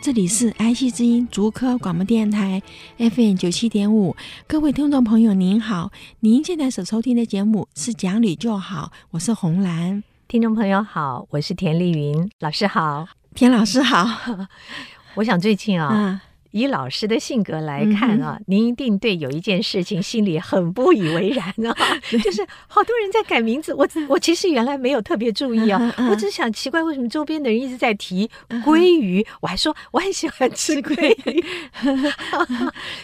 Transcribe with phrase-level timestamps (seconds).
[0.00, 2.62] 这里是 IC 之音竹科广播电台
[2.98, 4.14] FM 九七点五，
[4.46, 10.02] 各位听众朋友您好，您现在所收听的节目是《讲理就好》，我是红兰。
[10.28, 14.46] 听众朋友好，我是田丽云老师好，田老师好。
[15.16, 15.90] 我想最近啊。
[15.92, 21.76] 嗯以老师的性格来看啊，嗯、您一定对有一件事情心里很不以为然啊，
[22.10, 23.74] 就是好多人在改名字。
[23.74, 28.30] 我我其实原来没有特别注意啊，我只想奇怪为什么周边的人一直在提
[28.64, 31.44] 鲑鱼，嗯、我还说我很喜欢吃鲑鱼。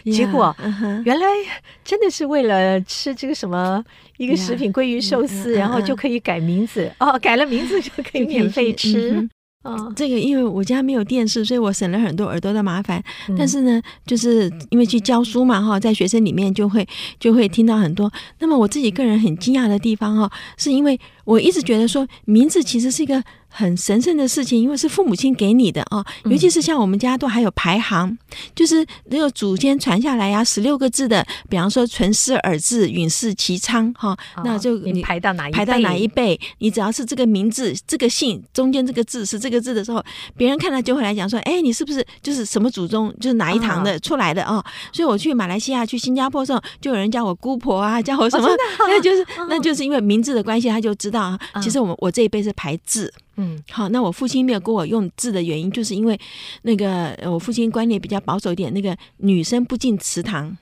[0.13, 0.55] 结果
[1.05, 1.27] 原来
[1.85, 3.83] 真的是为了吃这个什么
[4.17, 9.29] 一个食品鲑鱼寿司，然后就可以改名字哦，改了名字就可以免费吃。
[9.63, 13.03] 哦，这个因为我家没有电视，所以我省了很多耳朵的麻烦。
[13.29, 16.87] 嗯、但是呢，就是因为去教书嘛，哈，在学生里面就会
[17.21, 18.13] 就会听到很多。
[18.41, 23.23] 那么我自己个人很惊讶的地方，哈，是因为我一直觉得说名字其实是一个。
[23.53, 28.19] 很神圣的事情，因为是父母亲给你的哦，尤其是像我们家都还有排行，嗯、
[28.55, 40.03] 就是那个祖先传下来呀，十六个字的，比方说存世尔字、允世其昌哈，哦、那就你排到哪一排到哪一辈，你只要是这个名字、这个姓中间这个字是这个字的时候，
[40.37, 44.65] 别人看了就会来讲说，哎，你是不是就是什么祖宗，就是哪一堂的出来的哦？
[44.93, 48.57] 所以我去马来西亚、去新加坡的时候，就有人叫我姑婆啊， 叫我什么，哦、
[48.89, 53.13] 那就是那就是因为名字的关系，他就知道啊，其实我们我这一辈是排字。
[53.37, 56.19] 嗯，好，那我父亲没有给我用字的原因，就是因为
[56.63, 60.57] 那个我父亲观念比较保守一点，那个女生不进祠堂。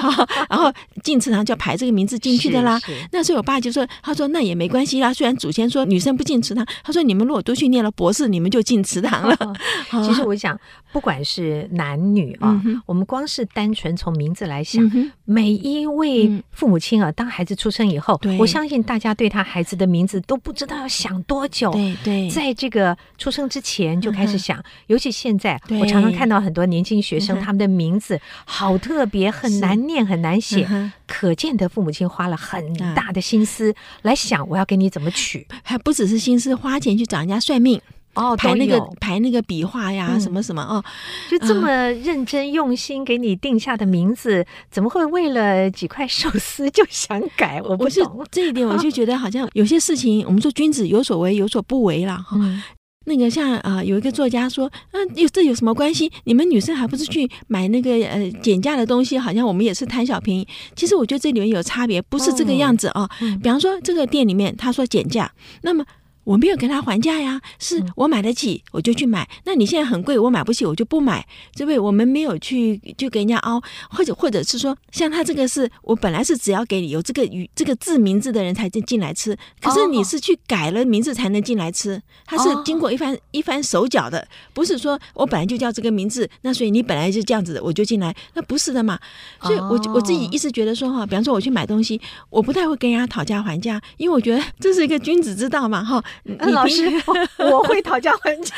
[0.48, 2.80] 然后进祠堂就要排这个名字进去的啦。
[3.12, 9.36] 那时候我爸就说：“他说那也没关系啦，虽然祖先说女生不进祠堂，他说你们如果都去念了博士，你们就进祠堂了。
[10.06, 10.58] ”其实我想，
[10.92, 14.82] 不管是男女啊，我们光是单纯从名字来想，
[15.24, 21.72] 每一位父母亲啊，当孩子出生以后，我相信大家对他孩子的名字都不知道要想多久。
[21.72, 29.87] 对对，在这个出生之前就开始想，尤其现在，我常常看到很多年轻学生，他们的名字好特别，很难。
[29.88, 37.80] 难念很难写，嗯、可见得父母亲花了很大的心思来想我要给你怎么取，还不只是心思，花钱去找人家算命
[38.14, 40.84] 哦，排那个排那个笔画呀，嗯、什么什么哦，
[41.30, 47.62] 就这么认真用心给你定下的名字，嗯、怎么会为了几块寿司就想改？
[47.62, 48.16] 我不懂。
[48.18, 52.36] 我这一点，我就觉得好像有些事情，我们说君子有所为，有所不为了哈。
[52.38, 52.62] 嗯
[53.08, 56.08] 那个像啊、呃，有一个作家说，嗯、啊，有这有什么关系？
[56.24, 59.18] 你们女生还不是去买那个呃减价的东西？
[59.18, 60.46] 好像我们也是贪小便宜。
[60.76, 63.08] 其实我觉得这里面有差别，不是这个样子哦。
[63.20, 65.32] 嗯、比方说这个店里面他说减价，
[65.62, 65.84] 那么。
[66.28, 69.26] 我没有跟他还价呀，是我买得起我就去买。
[69.44, 71.26] 那你现在很贵，我买不起我就不买。
[71.56, 73.58] 对不对我们没有去就给人家凹，
[73.88, 88.98] 或者或者是说，像他这个是我本来是只要给你有这个语这个字名字的人才进进来吃，可是你是去改了名字才能进来吃，他是经过一番一番手脚的，不是说我本来就叫这个名字，那所以你本来就这样子的我就进来，那不是的嘛。
[89.40, 96.04] 所以我我自己一直觉得说哈，比方说我去买东西，我不太会跟人家讨价还价，因为我觉得这是一个君子之道嘛哈。
[96.24, 96.90] 你老师，
[97.38, 98.54] 我会讨价还价。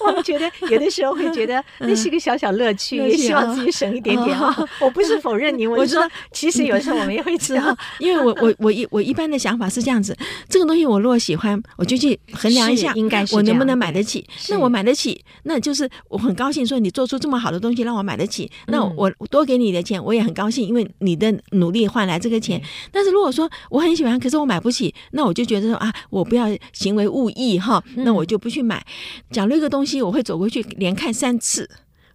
[0.00, 4.54] 我们觉得有的时候会觉得 那是一个小小乐趣，也希望自己省一点点啊。
[4.80, 10.16] 我不是否认你，我说其实有时候我们也会知道，因为我我我一我一般的想法是这样子：
[10.48, 14.26] 这个东西我如果喜欢，我就去衡量一下，应该是我能不能买得起。
[14.48, 18.50] 那我买得起，那就是我很高兴说你做出这么好的东西让我买得起。
[18.66, 22.60] 那我多给你的钱，我也很高兴，因为你的努力换来这个钱。
[22.90, 27.58] 但是如果说我很喜欢，可是我买不起，那我就觉得说啊，我不要行为误意。
[27.58, 28.84] 哈，那我就不去买。
[29.30, 31.68] 假如一个东西，我会走过去连看三次。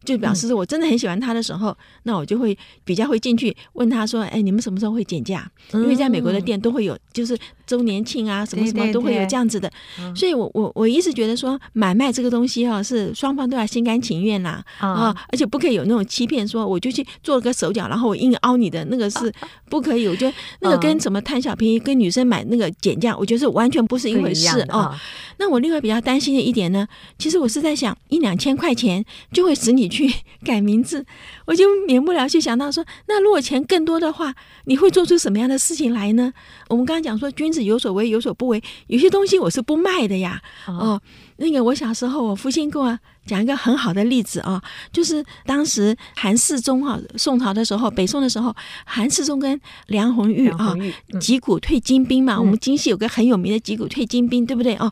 [0.07, 9.69] 就表示我真的很喜欢他的时候，那我就会比较会进去问他说：“哎，你们什么时候会减价？”因为在美国的店都会有，就是周年庆啊，什么什么都会有这样子的。
[10.15, 19.33] 所以我我我一直觉得说，买卖这个东西哈，是双方都要心甘情愿啦啊，而且不可以有那种欺骗，说我就去做个手脚，然后我硬凹你的那个是
[19.69, 20.07] 不可以。
[20.07, 24.95] 我觉得那个跟什么贪小便宜，跟女生买那个减价，我觉得是完全不是一回事哦。
[25.39, 26.88] 那我另外比较担心的一点呢，
[27.18, 29.03] 其实我是在想，一两千块钱
[29.33, 29.88] 就会使你。
[29.88, 30.14] 己去
[30.46, 31.04] 改名字，
[31.46, 34.36] 我就免不了去想到说，那如果钱更多的话，
[34.66, 36.32] 你会做出什么样的事情来呢？
[36.70, 40.42] 我们刚刚讲说，君子有所为，有所不为，有些东西我是不卖的呀。
[40.68, 41.02] 哦，哦，
[41.38, 48.56] 那个我小时候，我父亲跟我讲一个很好的例子啊，哦，就是当时韩世忠哈，宋朝的时候，北宋的时候，
[48.86, 50.76] 韩世忠跟梁红玉啊，
[51.20, 54.76] 击鼓退金兵嘛，嗯，我们京戏有个很有名的击鼓退金兵，对不对？
[54.76, 54.92] 哦。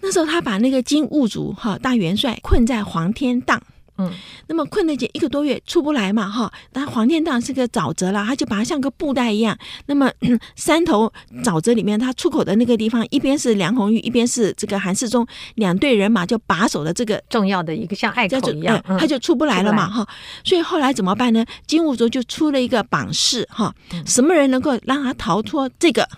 [0.00, 3.62] 那时候他把那个金兀术哈大元帅困在黄天荡，
[3.96, 4.10] 嗯，
[4.48, 9.56] 那么困了一个多月出不来嘛哈，但黄天荡是个沼泽了，他就把它像个布袋一样，
[9.86, 10.10] 那么
[10.56, 11.12] 山头
[11.44, 20.06] 沼泽里面，他出口的那个地方，一边是梁红玉，一边是这个韩世忠，两队人马就把守的这个重要的一个像隘口一样，他就出不来了嘛哈，
[20.44, 21.44] 所以后来怎么办呢？
[21.66, 23.74] 金兀术就出了一个榜示哈，
[24.06, 26.08] 什么人能够让他逃脱这个？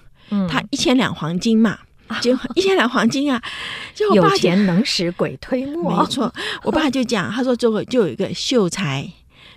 [0.49, 1.79] 他一千两黄金嘛。
[2.21, 3.43] 就一千两黄金啊！
[3.95, 6.33] 就我爸有钱能使鬼推磨，没错。
[6.63, 9.11] 我爸就讲，他说：“最后就有一个秀才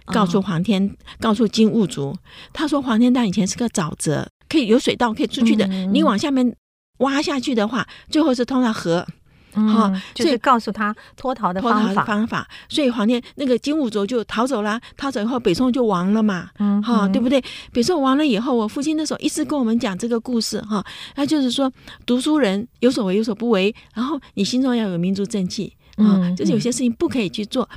[0.06, 2.16] 告诉黄天，哦、告诉金兀术，
[2.54, 5.66] 他说黄天荡以前是个沼泽，可以有水道可以出去的。
[5.68, 6.56] 嗯、你往下面
[7.00, 9.06] 挖下去的话，最后是通到河。”
[9.54, 17.44] 好，就是告诉他脱逃的方法方法，所以黄天那个金兀术就逃走了，逃走以后北宋就亡了嘛，嗯，哈，对不对？
[17.72, 20.86] 北宋亡了以后，我父亲那时候一直跟我们讲这个故事，哈，
[21.16, 21.72] 他就是说
[22.06, 27.68] 读书人有所为有所不为，然后你心中要有民族正气，啊，就是有些事情不可以去做。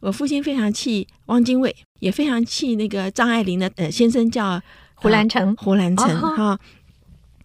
[0.00, 4.60] 我父亲非常气汪精卫，也非常气那个张爱玲的呃先生叫
[4.96, 6.58] 胡兰成，胡兰成哈。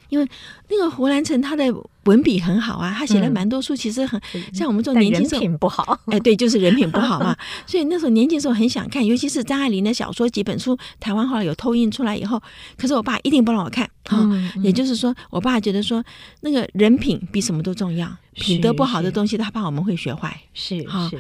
[0.10, 0.28] 因为
[0.70, 1.64] 那个胡兰成他的
[2.10, 7.38] 文笔很好啊，他写了蛮多书，其实很、嗯、像我们这种年轻时候，人品不好，哎，对，就是人品不好嘛。
[7.68, 12.42] 所以那时候年轻时候很想看，尤其是张爱玲的小说几本书，台湾后来有偷印出来以后，
[12.78, 14.18] 可是我爸一定不让我看啊。
[14.18, 16.04] 哦嗯嗯、也就是说，我爸觉得说
[16.42, 20.36] 那个人品比什么都重要，品德不好的东西，他怕我们会学坏。
[20.54, 20.88] 是是。
[20.88, 21.12] 哦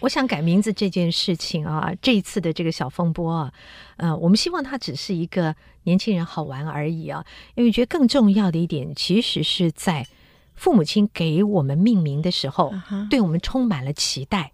[0.00, 3.52] 我想改名字这件事情啊，这一次的这个小风波啊，
[3.96, 5.52] 呃，我们希望它只是一个
[5.82, 7.24] 年轻人好玩而已啊，
[7.56, 10.06] 因为觉得更重要的一点，其实是在
[10.58, 12.72] 父母亲给我们命名的时候，
[13.08, 14.52] 对我们充满了期待。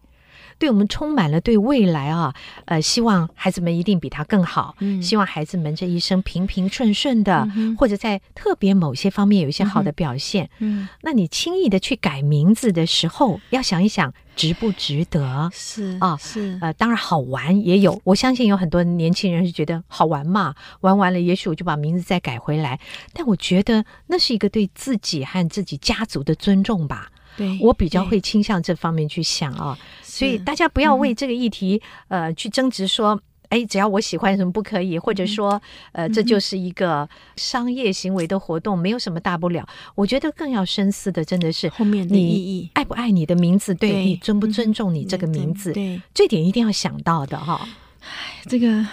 [0.59, 2.35] 对我们充满了对未来啊，
[2.67, 15.51] 呃，希望孩子们一定比他更好，嗯，希望孩子们这一生平平顺顺的，嗯、或者在特别某些方面有一些好的表现，嗯，那你轻易的去改名字的时候，要想一想值不值得？
[15.53, 22.79] 是啊，是呃，当然好玩也有，我相信有很多年轻人是觉得好玩嘛，玩完了也许我就把名字再改回来，
[23.12, 27.11] 但我觉得那是一个对自己和自己家族的尊重吧。
[27.37, 35.61] 对，我比较会倾向这方面去想啊，所以大家不要为这个议题、嗯、呃去争执说，哎，只要我喜欢什么不可以，或者说
[35.93, 39.67] 呃这就是一个商业行为的活动，没有什么大不了。
[39.95, 47.61] 我觉得更要深思的真的是后面的意义，爱不爱你的名字，对，对你尊不尊重你这个名字，对，这点一定要想到的哈。
[48.01, 48.87] 哎，这个。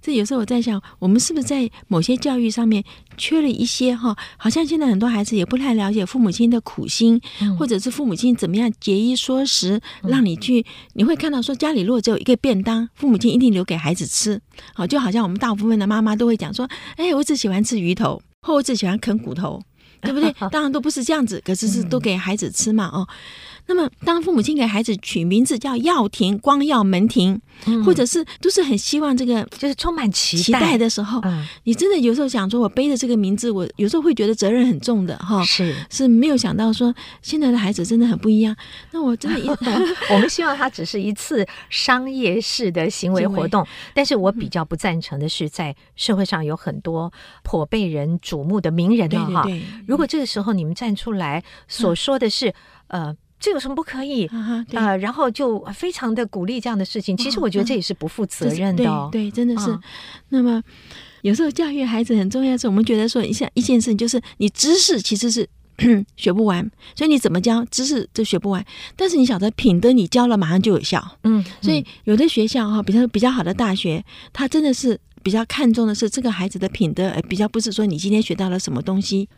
[0.00, 2.82] 这有时候我在想，我们是不是在某些教育上面
[3.16, 4.16] 缺了一些哈？
[4.36, 10.64] 好像现在很多孩子也不太了解父母亲的苦心，嗯、或者是父母亲怎么样节衣缩食，让你去。
[10.94, 14.40] 你会看到说，家里如果只有一个便当，父母亲一定留给孩子吃。
[14.74, 19.62] 好，就好像我们大部分的妈妈都会讲说：“哎，我只喜欢吃鱼头，或我只喜欢啃骨头，
[20.02, 23.06] 对不对？” 当然都不是这样子，可是是都给孩子吃嘛，哦。
[23.66, 35.44] 那么，当父母亲给孩子取名字叫耀庭、光耀门庭，嗯、或者是都是很希望这个就是充满期待，期待的时候，嗯、你真的有时候想说，我背着这个名字，我有时候会觉得责任很重的哈。
[35.44, 36.92] 是是没有想到说，
[37.22, 38.56] 现在的孩子真的很不一样。
[38.90, 47.12] 那我真的 一，我们希望他只是一次商业式的行为活动， 但是我比较不赞成的是，在社会上有很多
[47.44, 49.46] 颇被人瞩目的名人的哈。
[49.90, 52.48] 如果这个时候你们站出来所说的是、
[52.88, 53.16] 嗯、呃。
[53.42, 54.26] 这有什么不可以？
[54.26, 57.16] 啊、呃，然后就非常的鼓励这样的事情。
[57.16, 59.10] 其实我觉得这也是不负责任的、哦嗯。
[59.10, 59.70] 对，对，真的是。
[59.70, 59.80] 嗯、
[60.28, 60.62] 那么
[61.22, 65.48] 有时候教育孩子很重要的是，我们觉得说一下一件事情，就是你知识其实是
[66.18, 68.62] 学不完，所以你怎么教知识都学不完。
[68.94, 71.02] 但是你晓得品德，你教了马上就有效。
[71.22, 74.04] 嗯，嗯，所以有的学校哈，比较比较好的大学，
[74.34, 75.00] 它真的是。
[75.22, 79.28] 比较看重的是这个孩子的品德，而比较不是说你今天学到了什么东西，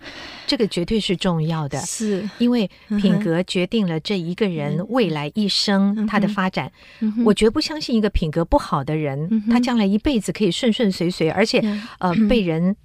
[0.47, 2.29] 这个绝对是重要的，是。
[2.39, 2.71] 因为
[3.01, 6.71] 品格决定了这一个人未来一生他的发展。
[7.25, 12.77] 我绝不相信一个品格不好的人，嗯、他将来一辈子可以顺顺遂遂，而且、嗯、呃被人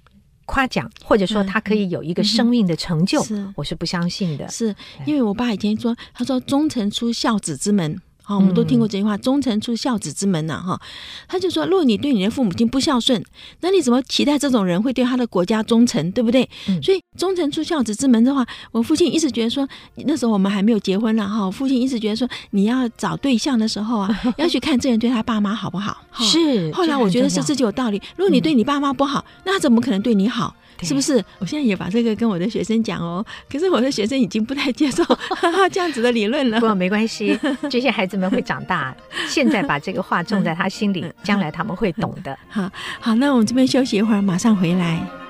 [0.46, 3.26] 夸奖，或者说他可以有一个生命的成就，嗯。
[3.30, 4.48] 嗯、是我是不相信的。
[4.48, 4.74] 是。
[5.06, 8.00] 因为我爸以前说，他说忠臣出孝子之门。
[8.28, 10.78] 好，我们都听过这句话，“忠诚出孝子之门”呐，哈。
[11.26, 13.24] 他就说，如果你对你的父母亲不孝顺，
[13.62, 16.46] 那你怎么期待这种人会对他的国家忠诚，对不对？
[16.68, 19.66] 嗯、所以“忠诚出孝子之门”的话，我父亲一直觉得说，
[20.04, 21.50] 那时候我们还没有结婚了哈。
[21.50, 25.96] 父亲一直觉得说，你要找对象的时候啊，要去看这人对他爸妈好不好。
[26.18, 26.70] 是。
[26.72, 27.98] 后来我觉得是这就有道理。
[28.16, 30.54] 如果你对你爸妈不好，那他怎么可能对你好？
[30.82, 31.24] 是不是？
[31.38, 33.24] 我现在也把这个跟我的学生讲哦。
[33.50, 35.04] 可是我的学生已经不太接受
[35.72, 36.60] 这样子的理论了。
[36.60, 37.38] 不过没关系，
[37.70, 38.94] 这些孩子们会长大。
[39.28, 42.38] 现在把这个话种在他心里，将来他们会懂的。
[42.48, 42.70] 好
[43.00, 45.27] 好，那我们这边休息一会儿，马上回来。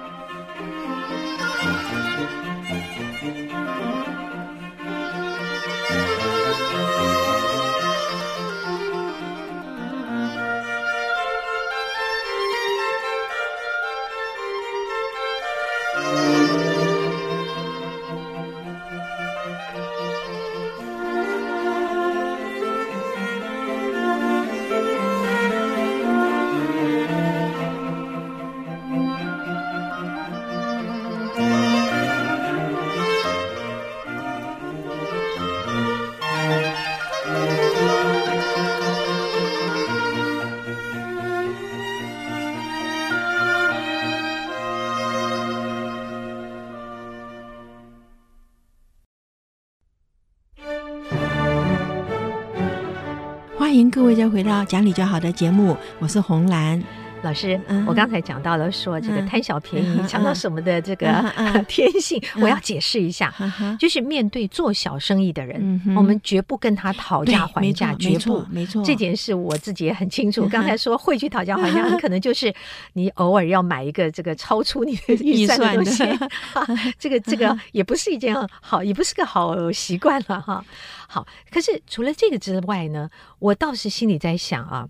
[53.78, 56.82] 欢迎各位再回到讲理就好的节目，我是红兰。
[57.22, 61.06] 老师，嗯、我刚才讲到了说这个贪小便宜、抢到什么的这个
[61.66, 70.46] 天性，嗯、我要解释一下，嗯、就是面对做小生意的人，嗯、我们绝不跟他讨价还价，绝不，没错，这件事我自己也很清楚。
[70.48, 72.54] 刚才说会去讨价还价，很可能就是
[72.92, 76.30] 你偶尔要买一个这个超出你的预算的东西，的
[76.98, 80.64] 这个这个也不是一件好，也不是个好习惯了哈。
[81.08, 84.88] 好，可是除了这个之外呢，我倒是心里在想啊，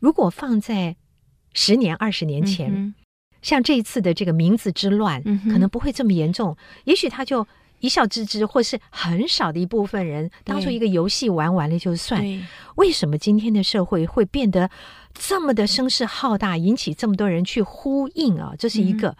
[0.00, 0.96] 如果放在
[1.54, 2.94] 十年、二十年前，嗯、
[3.40, 6.54] 像这一次的这个名字之乱，嗯、可能不会这么严重。
[6.84, 7.46] 也许他就
[7.80, 12.22] 一笑置之，或是很少的一部分人当做一个游戏玩完了就算。
[12.76, 14.70] 为什么今天的社会会变得
[15.12, 18.54] 这么的声势浩大，引起这么多人去呼应啊？
[18.58, 19.08] 这是一个。
[19.08, 19.16] 嗯、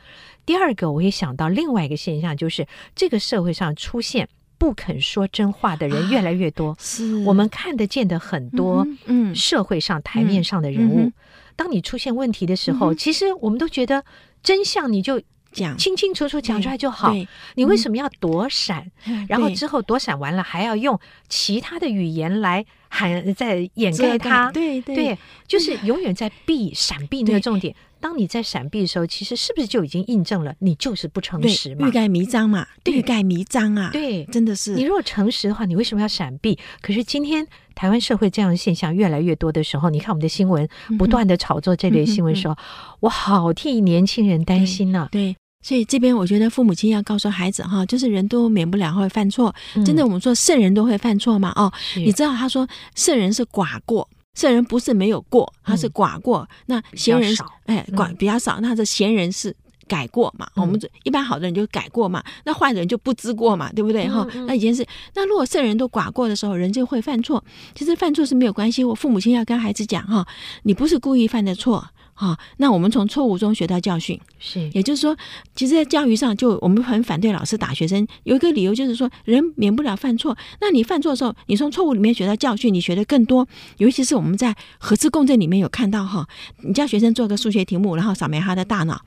[0.47, 6.71] 第二个，我也想到另外一个现象，就是这个社会上出现不肯说真话的人越来越多。
[6.71, 11.13] 啊、是我们看得见的很多，嗯，社会上台面上的人物。
[11.57, 14.05] 当你出现问题的时候，嗯、其实我们都觉得
[14.43, 15.21] 真相你就
[15.53, 17.15] 讲清清楚楚讲出来就好。
[17.55, 18.91] 你为什么要躲闪？
[19.07, 24.51] 嗯、然后之后躲闪完了，还要用其他的语言来喊在掩盖它？
[24.51, 27.75] 对对，对，就是永远在避闪避那个重点。
[28.05, 31.89] 当你在闪避的时候，其实是不是就已经印证了你就是不诚实嘛？
[31.89, 32.67] 欲盖弥彰嘛？
[32.85, 33.89] 欲盖弥彰啊！
[33.91, 34.75] 对，真的是。
[34.75, 36.59] 你如果诚实的话，你为什么要闪避？
[36.83, 40.69] 可是今天台湾社会这样的现象越来越多的时候，你看我们的新闻
[40.99, 45.09] 不断的炒作这类新闻的时候，嗯、哼我好替年轻人担心呐、啊。
[45.11, 49.55] 对，所以这边我觉得父母亲要告诉孩子哈，就是人都免不了会犯错。
[49.77, 51.55] 嗯、真的，我们说圣人都会犯错嘛？
[51.57, 54.07] 哦，你知道他说圣人是寡过。
[54.35, 56.41] 圣人不是没有过，他是寡过。
[56.41, 57.35] 嗯、那贤人
[57.67, 58.61] 哎，寡比较少。
[58.61, 59.55] 那这贤人是
[59.87, 60.47] 改过嘛？
[60.57, 62.23] 嗯、我们一般好的人就改过嘛。
[62.45, 64.09] 那坏的人就不知过嘛，对不对？
[64.09, 64.85] 哈、嗯，那以前是。
[65.15, 67.43] 那如果圣人都寡过的时候，人就会犯错。
[67.75, 68.83] 其实犯错是没有关系。
[68.83, 70.27] 我父母亲要跟孩子讲哈，
[70.65, 71.87] 你不是故意犯的错。
[72.15, 75.17] 好、哦，那我们从错误中学到教训，是，也就是说，
[75.57, 80.37] 其实，在教育上，就我们很反对老师打学生，有一个理由就是说，人免不了犯错。
[80.61, 83.47] 那你犯错的时候，你从错误里面学到教训，你学的更多。
[83.79, 86.27] 尤其是我们在核磁共振里面有看到哈，
[86.63, 89.01] 你叫学生做个数学题目，然后扫描他的大脑，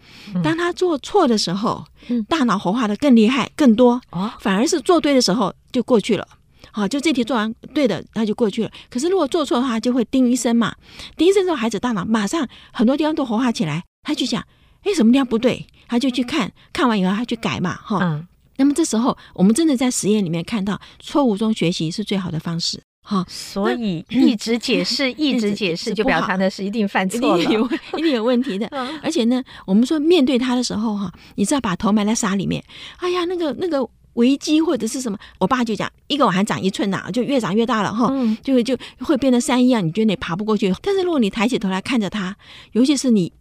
[0.44, 1.86] 当他做错的时候，
[2.28, 4.02] 大脑活化的更厉害、更多，
[4.42, 6.28] 反而是做对的时候就过去了。
[6.78, 8.70] 好，就这题做完对的，他就过去了。
[8.88, 10.76] 可是如果做错的话，就会叮一声嘛。
[11.16, 14.46] 叮一声之后，孩子大脑马上很多地方都活化起来，他就想，
[14.84, 15.66] 哎，什么地方不对？
[15.88, 17.74] 他就去看，看完以后他去改嘛。
[17.74, 18.28] 哈，嗯。
[18.58, 22.80] 那么这时候，我们真的在实验里面看到，错误中学习是最好的方式。
[23.02, 27.66] 哈，所以一直解释，一直解释，就表达的是一定犯错了，一定有
[27.98, 28.68] 一定有问题的。
[29.02, 32.64] 而且呢，我们说面对他的时候，哈，你知道把头埋在沙里面，
[32.98, 33.90] 哎呀，那个那个。
[34.18, 38.12] 危机或者是什么，我爸就讲，一个碗还长一寸呐，就越长越大了哈，
[38.44, 40.74] 就就会变成山一样，你觉得你爬不过去。
[40.82, 42.36] 但是如果你抬起头来看着他，
[42.74, 43.32] 尤其是你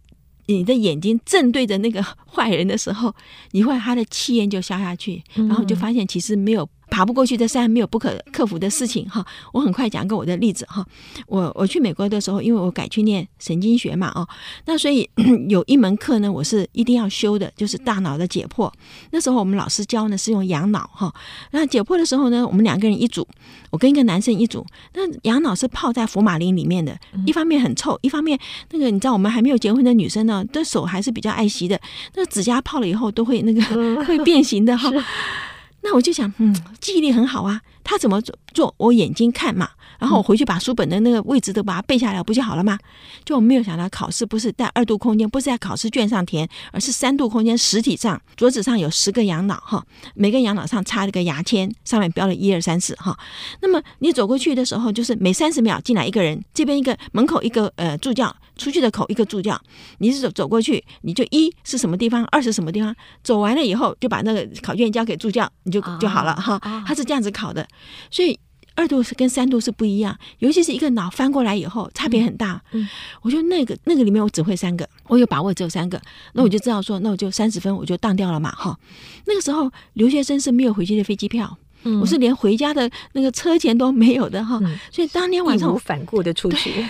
[0.45, 3.13] 你的眼睛正对着那个坏人的时候，
[3.51, 9.25] 你会他的气焰就消下去，然后就发现其实没有爬不过去的山没有不可克服的事情哈。
[9.53, 10.85] 我很快讲个我的例子哈。
[11.27, 14.27] 我我去美国的时候，因为我改去念神经学嘛哦，
[14.65, 15.09] 那所以
[15.49, 18.71] 有一门课呢，我是一定要修的，就是大脑的解剖。
[19.11, 21.13] 那时候我们老师教呢是用羊脑哈。
[21.51, 23.27] 那解剖的时候呢，我们两个人一组，
[23.69, 24.65] 我跟一个男生一组。
[24.93, 28.39] 那羊脑是泡在福马林里面的，一方面很臭，一方面
[28.71, 31.79] 那个你知道我们还没有结婚的女生呢，的手还是比较爱惜的，
[32.15, 34.91] 那指甲泡了以后都会那个会变形的哈。
[35.89, 38.21] 那我就想，嗯，记忆力很好啊，他怎么
[38.53, 39.69] 做，我眼睛看嘛。
[39.97, 42.77] 然后我回去把书本的那个位置都把它背下来，不就好了吗？
[43.23, 49.81] 就我没有想到考试不是在二度空间，不是在考试卷上填，而是三度空间实体上，桌子上有十个羊脑哈，
[50.13, 53.17] 每个羊脑上插了个牙签，上面标了一二三四哈。
[53.61, 59.57] 那么你走过去的时候，就是每三十秒进来一个人，这边一个门口一个呃助教，出去的口一个助教。
[59.99, 66.59] 你是走走过去，你就一是什么地方，二是什么地方，走完了以后就把那个考卷交给助教，你就就好了哈。
[66.85, 67.65] 他是这样子考的，
[68.11, 68.37] 所以。
[68.79, 72.61] 二度是跟三度是不一样，尤其是一个脑翻过来以后，差别很大。
[72.73, 72.87] 嗯，
[73.23, 75.99] 我觉得那个那个里面我只会三个，我有把握只有三个，
[76.33, 78.77] 那我就知道说，那我就三十分我就当掉了嘛，哈。
[79.25, 84.59] 那个时候留学生是没有回去的飞机票，嗯，我是连回家的那个车钱都没有的哈，
[84.91, 86.85] 所以当天晚上义无反顾的出去。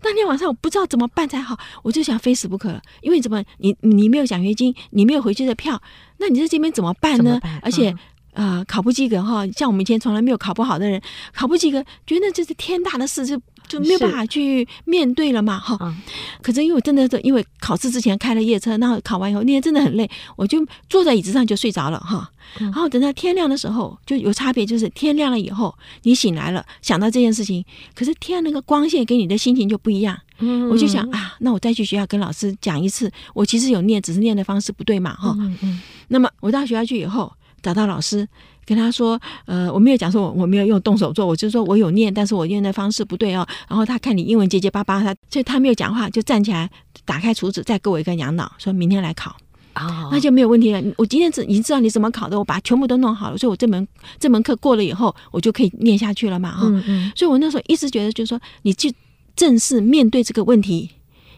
[0.00, 5.80] 当天晚上我不知道怎么办才好，我就想非死不可，因为怎么你你没有奖学金，你没有回去的票，
[6.18, 7.40] 那你在这边怎么办呢？
[7.62, 7.94] 而且。
[8.34, 10.98] 啊、呃，考不及格哈，像我们以前从来没有考不好的人，
[11.34, 13.38] 考不及格，觉得这是天大的事，就
[13.68, 15.76] 就没有办法去面对了嘛哈。
[15.80, 15.96] 嗯、
[16.42, 22.30] 可是因为我真的是因为考试之前开了夜车，然后考完以后那天真的很累，我就坐在椅子上就睡着了哈。
[22.58, 27.64] 然后等到天亮的时候就有差别，就是天亮了以后你醒来了，想到这件事情，
[27.94, 30.18] 可是天那个光线给你的心情就不一样。
[30.38, 35.34] 嗯，我就想啊，那我再去学校跟老师讲一次，我其实有念，只是念的方式不对嘛哈。
[35.38, 35.80] 嗯嗯。
[36.08, 37.32] 那么我到学校去以后。
[37.62, 38.28] 找到老师，
[38.64, 46.70] 跟他说：“呃，我没有讲说我我没有用动手做，我就说我有念，但是我念的方式不对哦。”然后他看你英文结结巴巴，他所以他没有讲话，就站起来
[47.04, 49.36] 打开厨子，再给我一个羊脑，说明天来考。
[49.74, 50.82] 哦，那就没有问题了。
[50.98, 53.86] 我今天知已经知道你怎么考的，我把全部都弄好了，所以我这门
[54.18, 56.52] 这门课过了以后，我就可以念下去了嘛。
[56.52, 58.92] 哈、嗯嗯，所以我那时候一直觉得，就是说你去
[59.34, 60.90] 正式面对这个问题。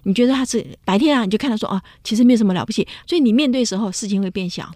[0.07, 4.71] 你觉得他是白天啊，你就看到说哦，其实没有什么了不起，所以你面对的时候事情会变小，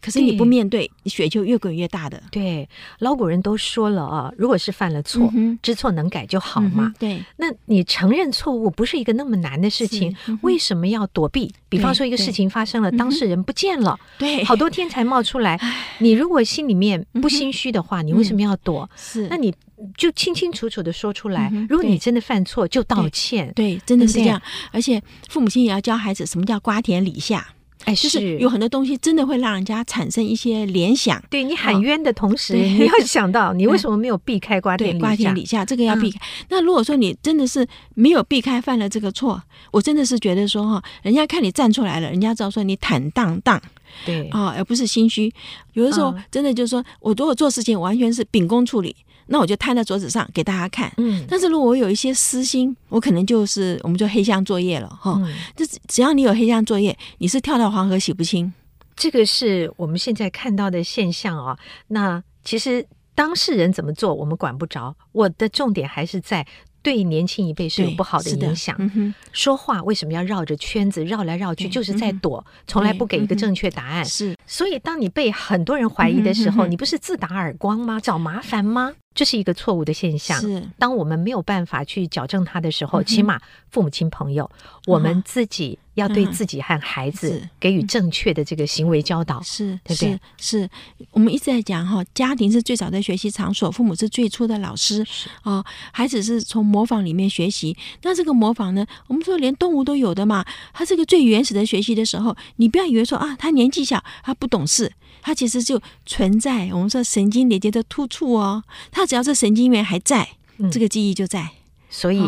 [0.00, 2.22] 可是你不面对，你雪就越滚越大的。
[2.30, 2.68] 对，
[3.00, 6.86] 老古人都说了啊，如果是犯了错，嗯、知错能改就好嘛。
[6.86, 11.52] 嗯、对，那你承认错误不是一个那么难的事情，嗯、为什么要躲避？
[11.68, 15.60] 比方说一个事情发生了，当事人不见了，对，好多天才冒出来，
[15.98, 18.88] 你如果心里面不心虚的话，你为什么要躲？
[18.96, 19.54] 是，那你。
[19.96, 21.50] 就清清楚楚的说出来。
[21.66, 23.50] 如果你真的犯错，就道歉。
[23.56, 24.38] 对，真的是这样。
[24.72, 27.54] 而且父母亲也要教孩子什么叫瓜田李下。
[27.84, 31.22] 哎，就是有很多东西真的会让人家产生一些联想。
[31.30, 35.06] 对，你喊冤的同时， 你要想到你为什么没有避开瓜田李下？
[35.06, 36.20] 瓜田李下这个要避开。
[36.50, 43.60] 那如果说你真的是没有避开，犯了这个错，我真的是觉得说哈，人家看你站出来了，人家知道说你坦荡荡。
[44.04, 45.32] 对啊，而不是心虚。
[45.72, 48.94] 有的时候真的就是说我如果做事情完全是秉公处理。
[49.30, 50.92] 那我就摊在桌子上给大家看。
[50.98, 55.22] 嗯，但是如果我有一些私心，我可能就是我们就黑箱作业了哈。
[55.56, 58.52] 就只要你有黑箱作业，你是跳到黄河洗不清。
[58.96, 61.56] 这个是我们现在看到的现象啊。
[61.86, 64.94] 那其实当事人怎么做，我们管不着。
[65.12, 66.46] 我的重点还是在。
[66.82, 68.76] 对年轻一辈是有不好的影响。
[68.78, 71.68] 嗯、说话为什么要绕着圈子绕来绕去？
[71.68, 74.04] 就是在躲，嗯、从来不给一个正确答案。
[74.04, 78.00] 是，所以当你被很多人怀疑的时候，嗯、你不是自打耳光吗？
[78.00, 78.94] 找麻烦吗？
[79.14, 80.40] 这是一个错误的现象。
[80.40, 83.40] 是，当我们没有办法去矫正它的时候，嗯、起码
[83.70, 85.78] 父母亲朋友，嗯、我们自己。
[85.94, 90.20] 要对自己和孩子给予正确的这个行为教导，是，对不对？
[90.38, 90.68] 是，
[91.10, 95.04] 我们一直在讲哈，家庭是最早的学习场所，父母是最初的老师
[95.42, 97.76] 啊，孩子是从模仿里面学习。
[98.02, 110.28] 那这个模仿呢，我们说连动物都有的嘛，他这个最原始的学习的时候，你不要以为说啊，他年纪小，他不懂事，他其实就存在我们说神经连接的突触哦，他只要是神经元还在，
[110.70, 111.50] 这个记忆就在。
[111.90, 112.22] 所以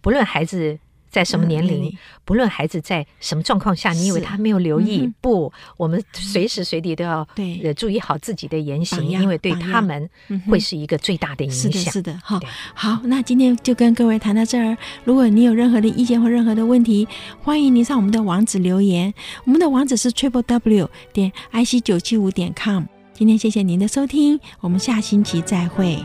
[0.00, 0.78] 不论孩子。
[1.16, 1.92] 在什么年龄，嗯、
[2.26, 4.98] 不论孩子在什么状况下，你以为他没有留意？
[5.06, 10.10] 嗯、不，我们随时随地都要对注意好自己的言行，因为对他们
[10.46, 11.72] 会是一个最大的影响。
[11.72, 12.38] 是的，是的，好，
[12.74, 14.76] 好，那今天就跟各位谈到这儿。
[15.04, 17.08] 如果你有任何的意见或任何的问题，
[17.40, 19.14] 欢迎您上我们的网址留言。
[19.44, 22.84] 我们的网址是 triple w 点 i c 九七五点 com。
[23.14, 26.04] 今天谢谢您的收听，我们下星期再会。